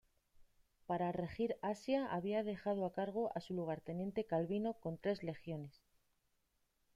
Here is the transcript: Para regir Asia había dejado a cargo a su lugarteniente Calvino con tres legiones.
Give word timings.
Para 0.87 1.11
regir 1.11 1.57
Asia 1.61 2.07
había 2.11 2.43
dejado 2.43 2.87
a 2.87 2.91
cargo 2.95 3.31
a 3.35 3.39
su 3.39 3.53
lugarteniente 3.53 4.25
Calvino 4.25 4.73
con 4.79 4.97
tres 4.97 5.21
legiones. 5.21 5.83